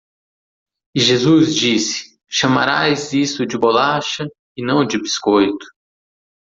E 0.95 0.99
Jesus 0.99 1.53
disse, 1.55 2.19
chamarás 2.27 3.13
isto 3.13 3.45
de 3.45 3.55
bolacha 3.55 4.27
e 4.57 4.65
não 4.65 4.83
de 4.83 4.97
biscoito! 4.99 5.63